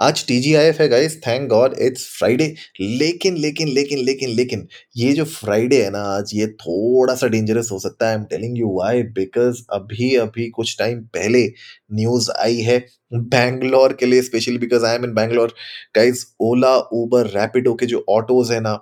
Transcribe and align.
आज 0.00 0.24
T 0.28 0.38
G 0.40 0.54
I 0.54 0.64
F 0.64 0.80
है 0.82 0.88
guys 0.88 1.16
thank 1.26 1.48
God 1.48 1.74
it's 1.80 2.04
Friday 2.18 2.46
लेकिन 2.80 3.36
लेकिन 3.36 3.68
लेकिन 3.68 3.98
लेकिन 3.98 4.30
लेकिन 4.30 4.66
ये 4.96 5.12
जो 5.12 5.24
फ्राइडे 5.24 5.82
है 5.82 5.90
ना, 5.90 5.98
आज 5.98 6.30
ये 6.34 6.46
थोड़ा 6.46 7.14
सा 7.14 7.26
डेंजरस 7.26 7.68
हो 7.72 7.78
सकता 7.78 8.06
है 8.06 8.12
I 8.12 8.18
am 8.18 8.24
telling 8.24 8.58
you 8.58 8.68
why 8.76 9.02
because 9.18 9.62
अभी 9.72 10.14
अभी 10.16 10.48
कुछ 10.50 10.76
टाइम 10.78 11.00
पहले 11.14 11.44
न्यूज़ 11.92 12.30
आई 12.38 12.56
है 12.60 12.78
बैंगलोर 13.14 13.92
के 14.00 14.06
लिए 14.06 14.22
specially 14.22 14.58
because 14.58 14.84
I 14.84 14.94
am 14.94 15.04
in 15.04 15.14
Bangalore 15.14 15.54
guys 15.96 16.26
Ola 16.40 16.76
Uber 16.76 17.26
Rapido 17.38 17.74
के 17.74 17.86
जो 17.86 18.04
ऑटोज 18.08 18.52
है 18.52 18.60
ना, 18.60 18.78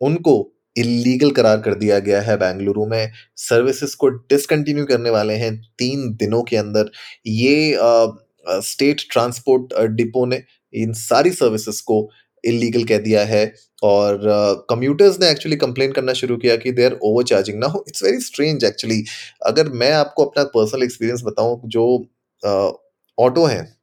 उनको 0.00 0.50
इलीगल 0.76 1.30
करार 1.30 1.60
कर 1.60 1.74
दिया 1.74 1.98
गया 1.98 2.20
है 2.20 2.36
बेंगलुरु 2.36 2.86
में. 2.86 3.12
सर्विसेज़ 3.36 3.96
को 3.96 4.08
डिसकंटिन्यू 4.08 4.84
करने 4.84 5.10
वाले 5.10 5.34
हैं 5.34 5.54
तीन 5.78 6.08
दिनों 6.14 6.42
के 6.42 6.56
अंदर. 6.56 6.90
ये 7.26 7.76
स्टेट 8.62 9.02
ट्रांसपोर्ट 9.12 9.74
डिपो 9.92 10.24
ने 10.26 10.42
इन 10.74 10.92
सारी 10.98 11.30
सर्विसेज़ 11.32 11.82
को 11.82 12.08
इलीगल 12.44 12.84
कह 12.84 12.98
दिया 12.98 13.24
है 13.24 13.44
और 13.82 14.18
कम्यूटर्स 14.70 15.14
uh, 15.14 15.20
ने 15.20 15.30
एक्चुअली 15.30 15.56
कंप्लेन 15.56 15.92
करना 15.92 16.12
शुरू 16.12 16.36
किया 16.36 16.56
कि 16.56 16.72
दे 16.72 16.84
आर 16.84 16.98
ओवर 17.02 17.24
चार्जिंग 17.24 17.58
ना 17.60 17.66
हो 17.66 17.84
इट्स 17.88 18.02
वेरी 18.02 18.20
स्ट्रेंज 18.20 18.64
एक्चुअली 18.64 19.02
अगर 19.46 19.68
मैं 19.74 19.92
आपको 19.92 20.24
अपना 20.24 20.44
पर्सनल 20.54 20.82
एक्सपीरियंस 20.82 21.22
बताऊँ 21.24 21.60
जो 21.66 21.86
ऑटो 22.42 23.40
uh, 23.40 23.50
हैं 23.50 23.74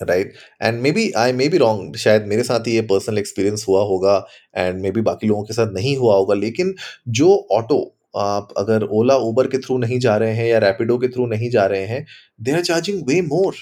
right 0.00 0.34
and 0.62 0.80
maybe 0.92 1.10
I 1.16 1.32
may 1.32 1.48
be 1.48 1.58
wrong 1.58 1.96
शायद 1.96 2.24
मेरे 2.26 2.42
साथ 2.42 2.66
ही 2.66 2.74
ये 2.74 2.80
पर्सनल 2.84 3.18
एक्सपीरियंस 3.18 3.64
हुआ 3.68 3.82
होगा 3.84 4.16
एंड 4.56 4.80
मे 4.82 4.90
बी 4.90 5.00
बाकी 5.00 5.26
लोगों 5.26 5.44
के 5.44 5.54
साथ 5.54 5.72
नहीं 5.72 5.96
हुआ 5.96 6.16
होगा 6.16 6.34
लेकिन 6.34 6.74
जो 7.10 7.34
ऑटो 7.52 7.80
आप 8.16 8.48
अगर 8.58 8.82
ओला 8.92 9.14
उबर 9.28 9.46
के 9.46 9.58
थ्रू 9.58 9.76
नहीं 9.78 9.98
जा 9.98 10.16
रहे 10.16 10.34
हैं 10.34 10.46
या 10.46 10.58
रैपिडो 10.58 10.98
के 10.98 11.08
थ्रू 11.08 11.26
नहीं 11.26 11.50
जा 11.50 11.66
रहे 11.66 11.86
हैं 11.86 12.04
they 12.40 12.52
are 12.52 12.62
charging 12.62 13.02
way 13.06 13.20
more 13.20 13.54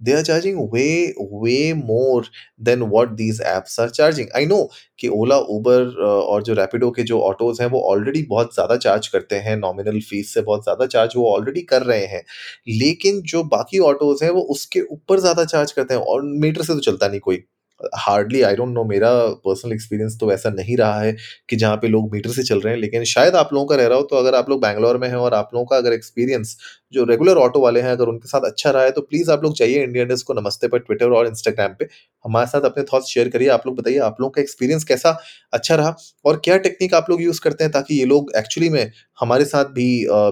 they 0.00 0.14
are 0.14 0.22
charging 0.24 0.58
way 0.70 1.14
way 1.42 1.72
more 1.74 2.22
than 2.60 2.84
what 2.90 3.16
these 3.16 3.40
apps 3.52 3.78
are 3.78 3.88
charging. 3.90 4.28
I 4.34 4.44
know 4.46 4.60
कि 5.00 5.08
ओला 5.10 5.36
उबर 5.50 5.84
और 6.04 6.42
जो 6.42 6.54
रैपिडो 6.54 6.90
के 6.90 7.02
जो 7.04 7.20
ऑटोज 7.22 7.60
हैं, 7.60 7.68
वो 7.68 7.80
ऑलरेडी 7.90 8.22
बहुत 8.30 8.54
ज़्यादा 8.54 8.76
चार्ज 8.78 9.06
करते 9.08 9.36
हैं 9.40 9.56
नॉमिनल 9.58 10.00
फ़ीस 10.10 10.34
से 10.34 10.42
बहुत 10.42 10.62
ज़्यादा 10.64 10.86
चार्ज 10.88 11.12
वो 11.16 11.30
ऑलरेडी 11.32 11.62
कर 11.70 11.82
रहे 11.84 12.04
हैं। 12.06 12.22
लेकिन 12.70 13.20
जो 13.26 13.42
बाकी 13.46 13.78
ऑटोज 13.90 14.22
हैं, 14.22 14.30
वो 14.30 14.42
उसके 14.50 14.80
ऊपर 14.92 15.20
ज़्यादा 15.20 15.44
चार्ज 15.46 15.72
करते 15.72 15.94
हैं 15.94 16.00
और 16.02 16.22
मीटर 16.40 16.62
से 16.62 16.74
तो 16.74 16.80
चलता 16.82 17.08
नहीं 17.08 17.20
कोई। 17.20 17.42
हार्डली 17.98 18.40
आई 18.42 18.54
डोंट 18.56 18.68
नो 18.68 18.82
मेरा 18.84 19.10
पर्सनल 19.44 19.72
एक्सपीरियंस 19.72 20.16
तो 20.20 20.30
ऐसा 20.32 20.50
नहीं 20.50 20.76
रहा 20.76 21.00
है 21.00 21.12
कि 21.48 21.56
जहाँ 21.56 21.76
पे 21.82 21.88
लोग 21.88 22.12
मीटर 22.14 22.30
से 22.30 22.42
चल 22.42 22.60
रहे 22.60 22.72
हैं, 22.74 22.80
लेकिन 22.80 23.04
शायद 23.06 23.34
आप 23.36 23.52
लोगों 23.54 23.66
का 23.66 23.76
रह 23.76 23.86
रहा 23.86 23.98
हो 23.98 24.04
तो 24.10 24.16
अगर 24.16 24.34
आप 24.34 24.50
लोग 24.50 24.60
बैंगलोर 24.62 24.98
में 24.98 25.06
हैं 25.08 25.14
और 25.16 25.34
आप 25.34 25.50
लोगों 25.54 25.66
का 25.66 25.76
अगर 25.76 25.92
एक्सपीरियंस 25.92 26.56
जो 26.92 27.04
रेगुलर 27.04 27.36
ऑटो 27.38 27.60
वाले 27.60 27.80
हैं, 27.80 27.90
अगर 27.90 28.08
उनके 28.08 28.28
साथ 28.28 28.46
अच्छा 28.46 28.70
रहा 28.70 28.82
है 28.82 28.90
तो 28.90 29.00
प्लीज़ 29.02 29.30
आप 29.30 29.42
लोग 29.44 29.56
चाहिए 29.56 29.82
इंडियन 29.84 30.16
को 30.26 30.34
नमस्ते 30.34 30.68
पर 30.68 30.78
ट्विटर 30.80 31.10
और 31.10 31.26
इंस्टाग्राम 31.26 31.74
पे। 31.78 31.88
हमारे 32.24 32.46
साथ 32.48 32.62
अपने 32.62 32.84
थॉट्स 32.84 33.08
शेयर 33.08 33.28
करिए, 33.28 33.48
आप 33.48 33.66
लोग 33.66 33.76
बताइए 33.76 33.98
आप 34.00 34.16
लोगों 34.20 34.30
का 34.30 34.40
एक्सपीरियंस 34.42 34.84
कैसा 34.84 35.16
अच्छा 35.52 35.74
रहा 35.76 35.94
और 36.24 36.40
क्या 36.44 36.56
टेक्निक 36.58 36.94
आप 36.94 37.10
लोग 37.10 37.22
यूज़ 37.22 37.40
करते 37.40 37.64
हैं 37.64 37.72
ताकि 37.72 37.98
ये 37.98 38.04
लोग 38.06 38.32
एक्चुअली 38.36 38.68
में 38.70 38.90
हमारे 39.20 39.44
साथ 39.44 39.64
भी 39.74 39.88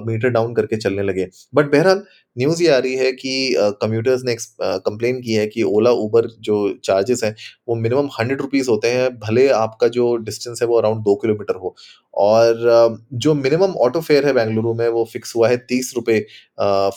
मीटर 0.07 0.29
डाउन 0.31 0.55
करके 0.55 0.77
चलने 0.77 1.03
लगे। 1.03 1.29
बट 1.55 1.71
बहरहाल 1.73 2.03
न्यूज़ 2.37 2.63
ये 2.63 2.69
आ 2.71 2.77
रही 2.79 2.95
है 2.97 3.11
कि 3.13 3.55
कम्यूटर्स 3.83 4.23
ने 4.25 4.35
कंप्लेन 4.63 5.21
की 5.23 5.35
है 5.35 5.47
कि 5.47 5.63
ओला 5.65 5.91
उबर 5.93 6.27
जो 6.41 6.59
चार्जेस 6.85 7.25
हैं, 7.25 7.35
वो 7.69 7.75
मिनिमम 7.77 8.09
हंड्रेड 8.19 8.41
रुपीज़ 8.41 8.71
होते 8.71 8.89
हैं, 8.89 9.09
भले 9.19 9.49
आपका 9.51 9.89
जो 9.91 10.15
डिस्टेंस 10.19 10.63
है 10.63 10.69
वो 10.69 10.79
अराउंड 10.79 11.03
दो 11.05 11.15
किलोमीटर 11.17 11.57
हो। 11.57 11.75
और 12.15 12.99
जो 13.15 13.35
मिनिमम 13.35 13.75
ऑटो 13.79 14.01
फेयर 14.01 14.27
है 14.27 14.33
बेंगलुरु 14.35 14.75
में, 14.75 14.89
वो 14.89 15.05
फिक्स 15.13 15.35
हुआ 15.37 15.49
है 15.49 15.57
तीस 15.69 15.93
रुपये 15.97 16.25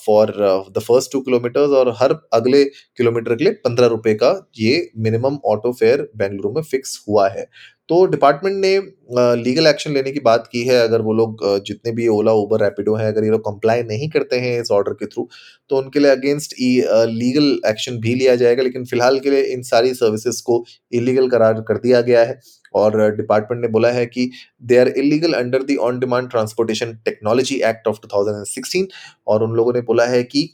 for 0.05 0.31
the 0.77 0.79
first 0.79 1.11
two 1.11 1.21
kilometres 1.21 1.71
और 1.71 1.89
हर 1.99 2.15
अगले 2.33 2.63
किलोमीटर 2.97 3.35
के 3.35 3.43
लिए 3.43 3.53
पंद्रह 3.65 3.87
रुपए 3.87 4.13
का 4.13 4.31
ये 4.59 4.89
मिनिमम 4.97 5.37
ऑटो 5.45 5.71
फेयर 5.73 6.09
बेंगलुरु 6.17 6.53
में 6.53 6.61
फिक्स 6.61 7.03
हुआ 7.09 7.27
है। 7.29 7.45
तो 7.89 8.05
डिपार्टमेंट 8.05 8.55
ने 8.57 8.77
लीगल 9.37 9.67
एक्शन 9.67 9.91
लेने 9.93 10.11
की 10.11 10.19
बात 10.21 10.47
की 10.51 10.61
है। 10.65 10.75
अगर 10.81 11.01
वो 11.01 11.13
लोग 11.13 11.39
जितने 11.65 11.91
भी 11.93 12.07
ओला 12.07 12.31
उबर 12.33 12.61
रैपिडो 12.63 12.95
हैं, 12.95 13.07
अगर 13.07 13.23
ये 13.23 13.29
लोग 13.31 13.41
कंप्लाई 13.45 13.81
नहीं 13.83 14.09
करते 14.09 14.35
हैं 14.39 14.59
इस 14.61 14.71
ऑर्डर 14.71 14.93
के 14.93 15.05
थ्रू 15.05 15.27
तो 15.69 15.77
उनके 15.77 15.99
लिए 15.99 16.11
अगेंस्ट 16.11 16.53
ई 16.61 16.69
लीगल 17.09 17.69
एक्शन 17.69 17.99
भी 18.01 18.13
लिया 18.15 18.35
जाएगा। 18.35 18.63
लेकिन 18.63 18.85
फ़िलहाल 18.85 19.19
के 19.19 19.29
लिए 19.29 19.41
इन 19.53 19.61
सारी 19.63 19.93
सर्विसेज़ 19.93 20.41
को 20.45 20.63
इलीगल 20.93 21.29
करार 21.29 21.61
कर 21.67 21.77
दिया 21.79 22.01
गया 22.01 22.23
है। 22.23 22.39
और 22.75 22.99
डिपार्टमेंट 23.15 23.61
ने 23.61 23.67
बोला 23.69 23.89
है 23.91 24.05
कि 24.05 24.29
they 24.63 24.77
are 24.79 24.87
illegal 24.89 25.33
under 25.33 25.63
the 25.63 25.75
on 25.81 25.99
demand 25.99 26.29
transportation 26.29 26.93
technology 27.05 27.55
act 27.69 27.87
of 27.87 27.97
2016 28.05 28.87
और 29.27 29.43
उन 29.43 29.55
लोगों 29.55 29.73
ने 29.73 29.81
बोला 29.83 30.05
है 30.07 30.23
कि 30.23 30.49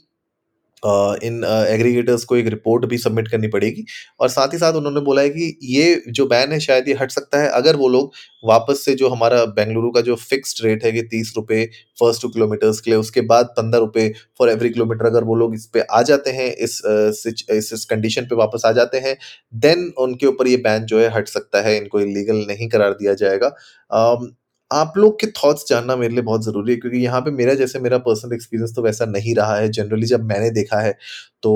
इन 1.24 1.42
एग्रीगेटर्स 1.44 2.24
को 2.24 2.36
एक 2.36 2.46
रिपोर्ट 2.48 2.84
भी 2.86 2.98
सबमिट 2.98 3.28
करनी 3.28 3.48
पड़ेगी। 3.48 3.84
और 4.20 4.28
साथ 4.28 4.52
ही 4.52 4.58
साथ 4.58 4.72
उन्होंने 4.74 5.00
बोला 5.00 5.22
है 5.22 5.28
कि 5.30 5.56
ये 5.64 6.02
जो 6.10 6.26
बैन 6.26 6.52
है 6.52 6.60
शायद 6.60 6.88
ये 6.88 6.94
हट 6.94 7.10
सकता 7.10 7.40
है 7.40 7.48
अगर 7.52 7.76
वो 7.76 7.88
लोग 7.88 8.12
वापस 8.44 8.84
से 8.84 8.94
जो 8.94 9.08
हमारा 9.08 9.44
बेंगलुरु 9.46 9.90
का 9.90 10.00
जो 10.00 10.14
फिक्स्ड 10.16 10.64
रेट 10.64 10.84
है 10.84 10.92
कि 10.92 11.02
तीस 11.04 11.32
रुपये 11.36 11.64
फ़र्स्ट 12.00 12.22
टू 12.22 12.28
किलोमीटर्स 12.28 12.80
के 12.80 12.90
लिए 12.90 12.98
उसके 13.00 13.20
बाद 13.30 13.46
पंद्रह 13.56 13.80
रुपये 13.80 14.08
फॉर 14.38 14.50
एवरी 14.50 14.70
किलोमीटर 14.70 15.06
अगर 15.06 15.24
वो 15.24 15.34
लोग 15.34 15.54
इस 15.54 15.66
पर 15.66 15.86
आ 15.90 16.02
जाते 16.02 16.30
हैं 16.30 16.50
इस 16.52 16.80
इस, 16.86 17.72
इस 17.72 17.84
कंडीशन 17.90 18.22
पे 18.22 18.34
वापस 18.36 18.62
आ 18.66 18.72
जाते 18.72 18.98
हैं 18.98 19.16
देन 19.56 19.92
उनके 19.98 20.26
ऊपर 20.26 20.48
ये 20.48 20.56
बैन 20.58 20.84
जो 20.86 21.00
है 21.00 21.08
हट 21.14 21.28
सकता 21.28 21.60
है। 21.62 21.76
इनको 21.76 22.00
इलीगल 22.00 22.44
नहीं 22.48 22.68
करार 22.68 22.92
दिया 22.92 23.14
जाएगा। 23.14 23.48
आप 24.70 24.92
लोग 24.96 25.14
के 25.20 25.26
थॉट्स 25.34 25.64
जानना 25.68 25.94
मेरे 25.96 26.12
लिए 26.14 26.22
बहुत 26.22 26.44
ज़रूरी 26.44 26.72
है, 26.72 26.78
क्योंकि 26.78 26.98
यहाँ 26.98 27.20
पे 27.22 27.30
मेरा 27.32 27.54
जैसे 27.54 27.78
मेरा 27.78 27.98
पर्सनल 28.00 28.32
एक्सपीरियंस 28.34 28.74
तो 28.76 28.82
वैसा 28.82 29.04
नहीं 29.06 29.34
रहा 29.34 29.56
है 29.56 29.68
जनरली 29.70 30.06
जब 30.06 30.24
मैंने 30.24 30.50
देखा 30.52 30.80
है 30.80 30.96
तो 31.42 31.50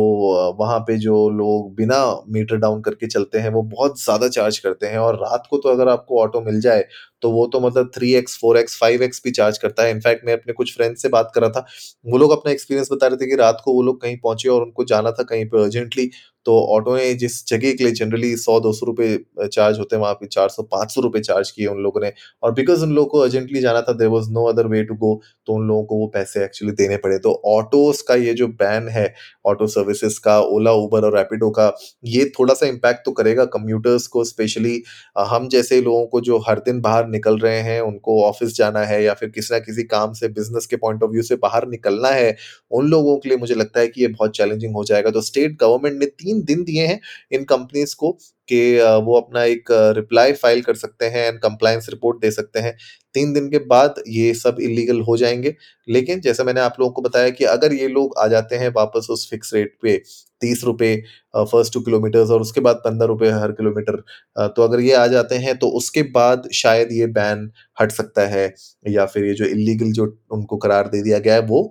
वहाँ 0.59 0.79
पे 0.81 0.97
जो 0.99 1.29
लोग 1.31 1.75
बिना 1.77 1.97
मीटर 2.31 2.57
डाउन 2.59 2.81
करके 2.83 3.07
चलते 3.07 3.39
हैं, 3.39 3.51
वो 3.51 3.63
बहुत 3.65 4.03
ज़्यादा 4.03 4.29
चार्ज 4.31 4.59
करते 4.59 4.87
हैं 4.87 4.99
और 4.99 5.17
रात 5.19 5.47
को 5.51 5.59
तो 5.59 5.69
अगर 5.69 5.89
आपको 5.91 6.21
ऑटो 6.23 6.41
मिल 6.43 6.61
जाए 6.61 6.85
तो 7.23 7.31
वो 7.31 7.47
तो 7.47 7.59
मतलब 7.61 7.91
three 7.95 8.13
x, 8.15 8.37
four 8.41 8.57
x, 8.59 8.79
five 8.81 9.03
x 9.03 9.21
भी 9.25 9.31
चार्ज 9.33 9.59
करता 9.59 9.83
है। 9.83 9.91
इनफैक्ट 9.91 10.25
मैं 10.27 10.33
अपने 10.33 10.53
कुछ 10.53 10.75
फ्रेंड 10.77 10.97
से 10.97 11.09
बात 11.09 11.31
कर 11.35 11.41
रहा 11.41 11.51
था, 11.51 11.65
वो 12.07 12.19
लोग 12.19 12.31
अपना 12.33 12.53
एक्सपीरियंस 12.53 12.89
बता 12.93 13.07
रहे 13.07 13.17
थे 13.17 13.29
कि 13.31 13.37
रात 13.37 13.61
को 13.65 13.73
वो 13.75 13.83
लोग 13.83 14.01
कहीं 14.03 14.17
पहुँचे 14.19 14.49
और 14.49 14.63
उनको 14.63 14.85
जाना 14.85 15.11
था 15.11 15.23
कहीं 15.25 15.45
पर 15.49 15.59
अर्जेंटली 15.59 16.11
तो 16.47 16.59
ऑटो 16.77 16.97
ने 16.97 17.13
जिस 17.15 17.47
जगह 17.49 17.73
के 17.73 17.85
लिए 17.85 17.93
जनरली 17.95 18.37
सौ, 18.37 18.59
दो 18.61 18.73
सौ 18.73 18.87
रुपये 18.87 19.47
चार्ज 19.47 19.79
होते 19.79 19.97
हैं, 19.97 20.01
वहाँ 20.03 20.15
पे 20.15 20.27
चार 20.29 20.49
सौ, 20.49 20.63
पाँच 20.65 20.95
सौ 20.95 21.01
रुपये 21.01 21.23
चार्ज 21.23 21.51
किए 21.51 21.67
उन 21.67 21.79
लोगों 21.83 22.01
ने 22.01 22.13
और 22.43 22.53
बिकॉज़ 22.55 22.83
उन 22.85 22.93
लोगों 22.95 23.09
को 23.11 23.19
अर्जेंटली 23.21 23.61
जाना 23.61 23.83
था 23.83 23.93
there 23.95 24.09
was 24.09 24.31
no 24.31 24.45
other 24.47 24.67
way 24.69 24.83
to 24.85 24.95
go 24.97 25.21
तो 25.47 25.53
उन 25.55 25.67
लोगों 25.69 25.85
को 25.85 25.97
वो 25.99 26.07
पैसे 26.15 26.45
एक्चुअली 26.45 26.75
देने 26.77 26.97
पड़े। 26.99 27.19
तो 27.19 27.41
ऑटोज 27.49 28.01
का 28.03 28.15
ये 28.17 28.35
जो 28.35 28.49
बैन 28.49 28.89
है, 28.89 29.13
ऑटो 29.47 29.67
सर्विसेज़ 29.73 30.19
का 30.21 30.39
ओला 30.41 30.73
उबर 30.75 31.05
और 31.05 31.17
रैपिडो 31.17 31.51
का, 31.51 31.73
ये 32.07 32.25
थोड़ा 32.39 32.55
सा 32.55 32.67
इम्पैक्ट 32.67 33.05
तो 33.05 33.13
करेगा 33.13 33.45
कम्यूटर्स 33.53 34.07
को 34.09 34.25
स्पेशली 34.25 34.83
हम 35.29 35.49
जैसे 35.49 35.81
लोगों 35.83 36.07
को 36.07 36.21
जो 36.23 36.39
हर 36.49 36.59
दिन 36.61 36.81
बाहर 36.81 37.07
निकल 37.09 37.39
रहे 37.39 37.61
हैं, 37.61 37.81
उनको 37.83 38.23
ऑफ़िस 38.25 38.57
जाना 38.57 38.81
है 38.85 39.03
या 39.05 39.15
फिर 39.15 39.29
किसी 39.31 39.55
ना 39.55 39.59
किसी 39.61 39.83
काम 39.87 40.13
से 40.15 40.29
बिज़नेस 40.31 40.67
के 40.67 40.77
पॉइंट 40.79 41.03
ऑफ़ 41.03 41.11
व्यू 41.11 41.23
से 41.23 41.37
बाहर 41.39 41.67
निकलना 41.69 42.09
है, 42.11 42.37
उन 42.71 42.89
लोगों 42.89 43.17
के 43.19 43.29
लिए 43.29 43.39
मुझे 43.39 43.55
लगता 43.55 43.81
है 43.81 43.89
कि 43.89 44.01
ये 44.03 44.09
बहुत 44.09 44.37
चैलेंजिंग 44.37 44.75
हो 44.75 44.85
जाएगा। 44.85 45.11
तो 45.11 45.21
स्टेट 45.23 45.57
गवर्नमेंट 45.61 45.99
ने 46.01 46.07
तीन 46.07 46.43
दिन 46.45 46.65
दिए 46.65 46.87
हैं 46.87 47.01
इन 47.33 47.45
कंपनीज़ 47.47 47.95
को 47.97 48.17
कि 48.49 48.61
वो 49.05 49.17
अपना 49.21 49.43
एक 49.45 49.69
रिप्लाई 49.97 50.33
फ़ाइल 50.35 50.61
कर 50.63 50.75
सकते 50.77 51.07
हैं 51.07 51.27
एंड 51.29 51.39
कंप्लायंस 51.41 51.87
रिपोर्ट 51.91 52.21
दे 52.23 52.31
सकते 52.31 52.61
हैं। 52.61 52.77
तीन 53.15 53.33
दिन 53.33 53.49
के 53.51 53.59
बाद 53.67 54.03
ये 54.09 54.33
सब 54.35 54.57
इलीगल 54.63 55.01
हो 55.03 55.17
जाएँगे। 55.17 55.55
लेकिन 55.89 56.21
जैसे 56.21 56.45
मैंने 56.45 56.61
आप 56.61 56.77
लोगों 56.81 56.93
को 56.93 57.03
बताया 57.03 57.31
कि 57.31 57.45
अगर 57.47 57.73
ये 57.75 57.89
लोग 57.89 58.15
आ 58.19 58.27
जाते 58.29 58.57
हैं 58.57 58.69
वापस 58.77 59.07
उस 59.11 59.29
फिक्स 59.31 59.55
रेट 59.55 59.77
पे, 59.83 59.97
तीस 60.43 60.63
रुपये 60.65 60.97
फ़र्स्ट 61.37 61.73
टू 61.75 61.81
किलोमीटर्स 61.81 62.31
और 62.31 62.41
उसके 62.41 62.61
बाद 62.61 62.77
पंद्रह 62.85 63.07
रुपये 63.07 63.31
हर 63.33 63.53
किलोमीटर 63.53 63.97
तो 64.49 64.63
अगर 64.63 64.81
ये 64.81 64.95
आ 64.95 65.07
जाते 65.07 65.35
हैं 65.39 65.57
तो 65.59 65.69
उसके 65.77 66.03
बाद 66.13 66.49
शायद 66.55 66.93
ये 66.93 67.07
बैन 67.13 67.51
हट 67.81 67.93
सकता 67.93 68.27
है 68.29 68.53
या 68.89 69.07
फिर 69.07 69.25
ये 69.25 69.35
जो 69.35 69.45
इलीगल 69.47 69.93
जो 69.93 70.05
उनको 70.33 70.57
करार 70.57 70.89
दे 70.89 71.03
दिया 71.03 71.19
गया 71.19 71.35
है 71.35 71.41
वो 71.47 71.63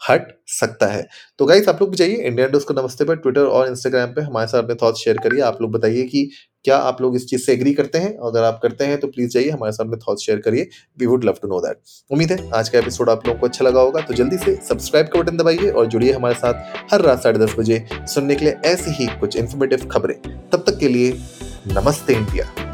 हट 0.00 0.32
सकता 0.50 0.86
है। 0.86 1.06
तो 1.38 1.46
गाइस 1.46 1.68
आप 1.68 1.80
लोग 1.80 1.90
भी 1.90 1.96
चाहिए 1.96 2.16
इंडिया 2.16 2.46
डोज 2.46 2.64
को 2.64 2.74
नमस्ते 2.74 3.04
पर 3.04 3.16
ट्विटर 3.16 3.40
और 3.40 3.68
इंस्टाग्राम 3.68 4.08
पे 4.08 4.20
हमारे 4.20 4.46
साथ 4.46 4.62
अपने 4.62 4.74
थॉट्स 4.74 5.00
शेयर 5.00 5.18
करिए। 5.18 5.40
आप 5.42 5.62
लोग 5.62 5.72
बताइए 5.72 6.02
कि 6.02 6.28
क्या 6.64 6.76
आप 6.78 7.00
लोग 7.02 7.16
इस 7.16 7.26
चीज़ 7.26 7.42
से 7.42 7.52
एग्री 7.52 7.72
करते 7.74 7.98
हैं? 7.98 8.10
अगर 8.18 8.42
आप 8.42 8.58
करते 8.62 8.84
हैं 8.84 8.98
तो 9.00 9.06
प्लीज़ 9.06 9.30
जाइए, 9.30 9.50
हमारे 9.50 9.72
साथ 9.72 9.86
में 9.86 9.98
थॉट्स 9.98 10.22
शेयर 10.22 10.38
करिए। 10.38 10.68
We 10.98 11.06
would 11.06 11.24
love 11.24 11.36
to 11.42 11.48
know 11.48 11.60
that 11.60 11.80
उम्मीद 12.10 12.32
है, 12.32 12.50
आज 12.50 12.68
का 12.68 12.78
एपिसोड 12.78 13.10
आप 13.10 13.26
लोगों 13.26 13.40
को 13.40 13.46
अच्छा 13.46 13.64
लगा 13.64 13.80
होगा। 13.80 14.00
तो 14.00 14.14
जल्दी 14.14 14.38
से 14.38 14.54
सब्सक्राइब 14.68 15.06
का 15.06 15.20
बटन 15.20 15.36
दबाइए 15.36 15.70
और 15.70 15.86
जुड़िए 15.86 16.12
हमारे 16.12 16.34
साथ 16.34 16.92
हर 16.92 17.00
रात 17.00 17.22
साढ़े 17.22 17.38
दस 17.38 17.54
बजे 17.58 17.84
सुनने 17.92 18.34
के 18.34 18.44
लिए 18.44 18.54
ऐसी 18.64 18.90
ही 18.92 19.06
कुछ 19.20 19.36
इन्फॉर्मेटिव 19.36 19.88
खबरें। 19.88 20.16
तब 20.50 20.64
तक 20.66 20.78
के 20.78 20.88
लिए 20.88 21.12
नमस्ते 21.68 22.14
इंडिया 22.14 22.73